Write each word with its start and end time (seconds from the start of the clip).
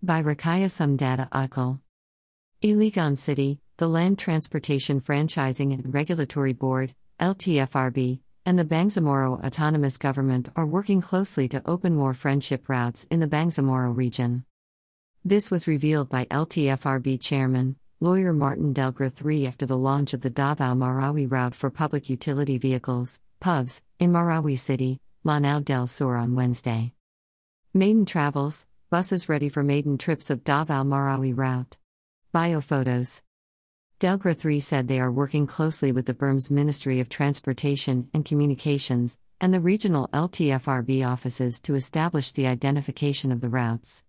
By 0.00 0.22
Rakaya 0.22 0.66
Sumdata 0.66 1.28
Akal. 1.30 1.80
Iligan 2.62 3.18
City, 3.18 3.58
the 3.78 3.88
Land 3.88 4.16
Transportation 4.16 5.00
Franchising 5.00 5.74
and 5.74 5.92
Regulatory 5.92 6.52
Board, 6.52 6.94
LTFRB, 7.18 8.20
and 8.46 8.56
the 8.56 8.64
Bangsamoro 8.64 9.44
Autonomous 9.44 9.98
Government 9.98 10.50
are 10.54 10.66
working 10.66 11.00
closely 11.00 11.48
to 11.48 11.68
open 11.68 11.96
more 11.96 12.14
friendship 12.14 12.68
routes 12.68 13.08
in 13.10 13.18
the 13.18 13.26
Bangsamoro 13.26 13.94
region. 13.94 14.44
This 15.24 15.50
was 15.50 15.66
revealed 15.66 16.08
by 16.08 16.26
LTFRB 16.26 17.20
Chairman, 17.20 17.74
lawyer 17.98 18.32
Martin 18.32 18.72
Delgra 18.72 19.10
III 19.10 19.48
after 19.48 19.66
the 19.66 19.76
launch 19.76 20.14
of 20.14 20.20
the 20.20 20.30
Davao 20.30 20.74
Marawi 20.74 21.28
route 21.28 21.56
for 21.56 21.70
public 21.70 22.08
utility 22.08 22.56
vehicles, 22.56 23.18
PUVs, 23.40 23.82
in 23.98 24.12
Marawi 24.12 24.56
City, 24.56 25.00
Lanao 25.24 25.58
del 25.58 25.88
Sur 25.88 26.14
on 26.14 26.36
Wednesday. 26.36 26.92
Maiden 27.74 28.06
Travels, 28.06 28.64
buses 28.90 29.28
ready 29.28 29.50
for 29.50 29.62
maiden 29.62 29.98
trips 29.98 30.30
of 30.30 30.44
Davao 30.44 30.82
Marawi 30.82 31.36
route. 31.36 31.76
Bio 32.32 32.62
photos. 32.62 33.22
Delgra 34.00 34.34
3 34.34 34.60
said 34.60 34.88
they 34.88 34.98
are 34.98 35.12
working 35.12 35.46
closely 35.46 35.92
with 35.92 36.06
the 36.06 36.14
BARMM's 36.14 36.50
Ministry 36.50 36.98
of 36.98 37.10
Transportation 37.10 38.08
and 38.14 38.24
Communications 38.24 39.18
and 39.42 39.52
the 39.52 39.60
regional 39.60 40.08
LTFRB 40.14 41.06
offices 41.06 41.60
to 41.60 41.74
establish 41.74 42.32
the 42.32 42.46
identification 42.46 43.30
of 43.30 43.42
the 43.42 43.50
routes. 43.50 44.04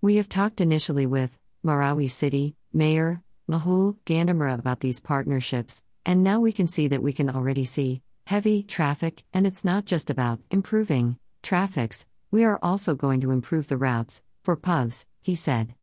We 0.00 0.16
have 0.16 0.28
talked 0.28 0.60
initially 0.60 1.06
with 1.06 1.36
Marawi 1.64 2.08
City, 2.08 2.54
Mayor, 2.72 3.24
Majul 3.50 3.96
Gandamra 4.06 4.56
about 4.56 4.80
these 4.80 5.00
partnerships, 5.00 5.82
and 6.04 6.22
now 6.22 6.38
we 6.38 6.52
can 6.52 6.68
see 6.68 6.86
that 6.86 7.02
we 7.02 7.12
can 7.12 7.28
already 7.28 7.64
see 7.64 8.02
heavy 8.28 8.62
traffic, 8.62 9.24
and 9.32 9.48
it's 9.48 9.64
not 9.64 9.84
just 9.84 10.10
about 10.10 10.38
improving 10.52 11.18
traffics, 11.42 12.06
we 12.30 12.44
are 12.44 12.58
also 12.62 12.94
going 12.94 13.20
to 13.20 13.30
improve 13.30 13.68
the 13.68 13.76
routes 13.76 14.22
for 14.42 14.56
PUVs, 14.56 15.06
he 15.22 15.34
said. 15.34 15.74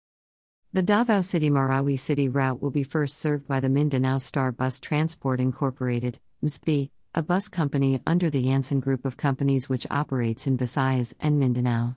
The 0.73 0.81
Davao 0.81 1.21
City 1.21 1.49
Marawi 1.49 1.99
City 1.99 2.27
route 2.27 2.61
will 2.61 2.71
be 2.71 2.83
first 2.83 3.17
served 3.17 3.47
by 3.47 3.59
the 3.59 3.69
Mindanao 3.69 4.17
Star 4.17 4.51
Bus 4.51 4.79
Transport 4.79 5.39
Incorporated, 5.39 6.19
MSB, 6.43 6.89
a 7.13 7.21
bus 7.21 7.47
company 7.47 8.01
under 8.07 8.29
the 8.29 8.43
Yanson 8.43 8.81
Group 8.81 9.05
of 9.05 9.15
companies 9.15 9.69
which 9.69 9.85
operates 9.91 10.47
in 10.47 10.57
Visayas 10.57 11.13
and 11.19 11.39
Mindanao. 11.39 11.95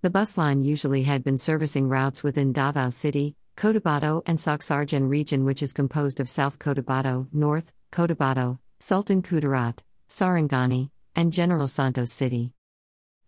The 0.00 0.10
bus 0.10 0.38
line 0.38 0.62
usually 0.62 1.02
had 1.02 1.24
been 1.24 1.36
servicing 1.36 1.88
routes 1.88 2.22
within 2.22 2.52
Davao 2.52 2.90
City, 2.90 3.34
Cotabato 3.56 4.22
and 4.26 4.38
Soccsksargen 4.38 5.08
region 5.08 5.44
which 5.44 5.60
is 5.60 5.72
composed 5.72 6.20
of 6.20 6.28
South 6.28 6.60
Cotabato, 6.60 7.26
North, 7.32 7.72
Cotabato, 7.90 8.60
Sultan 8.78 9.22
Kudarat, 9.22 9.78
Sarangani, 10.08 10.90
and 11.16 11.32
General 11.32 11.66
Santos 11.66 12.12
City. 12.12 12.52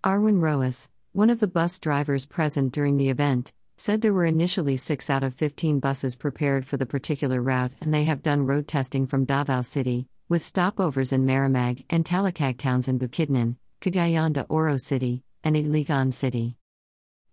Arwin 0.02 0.40
Roas, 0.40 0.88
one 1.12 1.28
of 1.28 1.40
the 1.40 1.46
bus 1.46 1.78
drivers 1.78 2.24
present 2.24 2.72
during 2.72 2.96
the 2.96 3.10
event, 3.10 3.52
said 3.76 4.00
there 4.00 4.14
were 4.14 4.24
initially 4.24 4.78
6 4.78 5.10
out 5.10 5.22
of 5.22 5.34
15 5.34 5.78
buses 5.78 6.16
prepared 6.16 6.64
for 6.64 6.78
the 6.78 6.86
particular 6.86 7.42
route 7.42 7.72
and 7.82 7.92
they 7.92 8.04
have 8.04 8.22
done 8.22 8.46
road 8.46 8.66
testing 8.66 9.06
from 9.06 9.26
Davao 9.26 9.60
City, 9.60 10.06
with 10.26 10.40
stopovers 10.40 11.12
in 11.12 11.26
Maramag 11.26 11.84
and 11.90 12.02
Talakag 12.02 12.56
towns 12.56 12.88
in 12.88 12.98
Bukidnon, 12.98 13.56
Cagayan 13.82 14.32
de 14.32 14.44
Oro 14.44 14.78
City, 14.78 15.22
and 15.44 15.54
Iligan 15.54 16.14
City. 16.14 16.56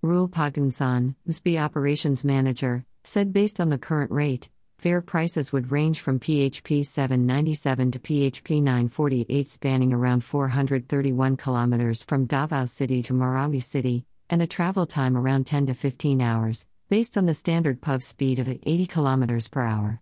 Rule 0.02 0.28
Pagunsan, 0.28 1.16
MSB 1.26 1.58
operations 1.58 2.26
manager, 2.26 2.84
said 3.06 3.32
based 3.32 3.62
on 3.62 3.70
the 3.70 3.78
current 3.78 4.12
rate, 4.12 4.50
fare 4.80 5.02
prices 5.02 5.52
would 5.52 5.72
range 5.72 6.02
from 6.02 6.20
PHP 6.20 6.86
797 6.86 7.92
to 7.92 8.00
PHP 8.00 8.62
948 8.62 9.48
spanning 9.48 9.92
around 9.92 10.24
431 10.24 11.36
kilometers 11.36 12.04
from 12.04 12.26
Davao 12.26 12.66
City 12.66 13.02
to 13.04 13.14
Marawi 13.14 13.62
City, 13.62 14.06
and 14.30 14.42
a 14.42 14.48
travel 14.48 14.86
time 14.86 15.18
around 15.18 15.48
10 15.48 15.68
to 15.68 15.74
15 15.74 16.22
hours, 16.22 16.68
based 16.90 17.18
on 17.18 17.26
the 17.26 17.34
standard 17.34 17.82
PUV 17.82 18.04
speed 18.04 18.40
of 18.40 18.48
80 18.48 18.86
kilometers 18.86 19.48
per 19.48 19.64
hour. 19.64 20.02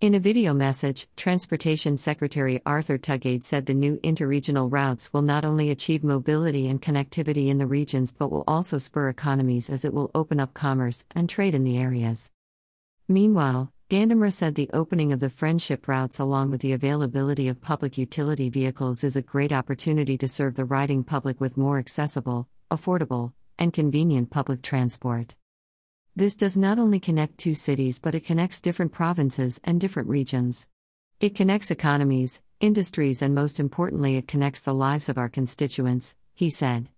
In 0.00 0.14
a 0.14 0.20
video 0.20 0.54
message, 0.54 1.08
Transportation 1.16 1.98
Secretary 1.98 2.62
Arthur 2.64 2.98
Tugade 2.98 3.42
said 3.42 3.66
the 3.66 3.74
new 3.74 3.96
interregional 4.04 4.70
routes 4.70 5.12
will 5.12 5.22
not 5.22 5.44
only 5.44 5.70
achieve 5.70 6.04
mobility 6.04 6.68
and 6.68 6.80
connectivity 6.80 7.48
in 7.48 7.58
the 7.58 7.66
regions 7.66 8.12
but 8.12 8.30
will 8.30 8.44
also 8.46 8.78
spur 8.78 9.08
economies 9.08 9.68
as 9.68 9.84
it 9.84 9.92
will 9.92 10.12
open 10.14 10.38
up 10.38 10.54
commerce 10.54 11.04
and 11.16 11.28
trade 11.28 11.52
in 11.52 11.64
the 11.64 11.78
areas. 11.78 12.30
Meanwhile, 13.08 13.72
Gandamra 13.90 14.30
said 14.30 14.54
the 14.54 14.68
opening 14.74 15.14
of 15.14 15.20
the 15.20 15.30
friendship 15.30 15.88
routes 15.88 16.18
along 16.18 16.50
with 16.50 16.60
the 16.60 16.74
availability 16.74 17.48
of 17.48 17.62
public 17.62 17.96
utility 17.96 18.50
vehicles 18.50 19.02
is 19.02 19.16
a 19.16 19.22
great 19.22 19.50
opportunity 19.50 20.18
to 20.18 20.28
serve 20.28 20.56
the 20.56 20.66
riding 20.66 21.02
public 21.02 21.40
with 21.40 21.56
more 21.56 21.78
accessible, 21.78 22.50
affordable, 22.70 23.32
and 23.58 23.72
convenient 23.72 24.28
public 24.28 24.60
transport. 24.60 25.36
This 26.14 26.36
does 26.36 26.54
not 26.54 26.78
only 26.78 27.00
connect 27.00 27.38
two 27.38 27.54
cities 27.54 27.98
but 27.98 28.14
it 28.14 28.26
connects 28.26 28.60
different 28.60 28.92
provinces 28.92 29.58
and 29.64 29.80
different 29.80 30.10
regions. 30.10 30.66
It 31.18 31.34
connects 31.34 31.70
economies, 31.70 32.42
industries, 32.60 33.22
and 33.22 33.34
most 33.34 33.58
importantly, 33.58 34.16
it 34.16 34.28
connects 34.28 34.60
the 34.60 34.74
lives 34.74 35.08
of 35.08 35.16
our 35.16 35.30
constituents, 35.30 36.14
he 36.34 36.50
said. 36.50 36.90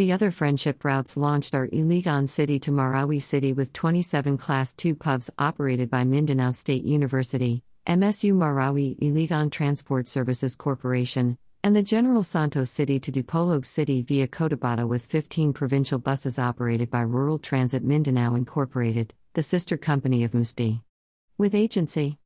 The 0.00 0.12
other 0.12 0.30
friendship 0.30 0.82
routes 0.82 1.18
launched 1.18 1.54
are 1.54 1.68
Iligan 1.70 2.26
City 2.26 2.58
to 2.60 2.70
Marawi 2.70 3.20
City 3.20 3.52
with 3.52 3.74
27 3.74 4.38
Class 4.38 4.72
2 4.72 4.94
pubs 4.94 5.28
operated 5.38 5.90
by 5.90 6.04
Mindanao 6.04 6.52
State 6.52 6.84
University, 6.84 7.62
MSU 7.86 8.32
Marawi 8.32 8.96
Iligan 9.02 9.50
Transport 9.50 10.08
Services 10.08 10.56
Corporation, 10.56 11.36
and 11.62 11.76
the 11.76 11.82
General 11.82 12.22
Santos 12.22 12.70
City 12.70 12.98
to 12.98 13.12
Dipolog 13.12 13.66
City 13.66 14.00
via 14.00 14.26
Cotabato 14.26 14.88
with 14.88 15.04
15 15.04 15.52
provincial 15.52 15.98
buses 15.98 16.38
operated 16.38 16.90
by 16.90 17.02
Rural 17.02 17.38
Transit 17.38 17.84
Mindanao 17.84 18.34
Incorporated, 18.36 19.12
the 19.34 19.42
sister 19.42 19.76
company 19.76 20.24
of 20.24 20.30
MSB. 20.30 20.80
With 21.36 21.54
agency 21.54 22.16